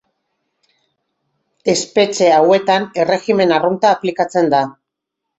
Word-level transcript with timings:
Espetxe 1.73 2.29
hauetan 2.37 2.87
erregimen 3.03 3.53
arrunta 3.59 3.91
aplikatzen 3.99 4.49
da. 4.55 4.63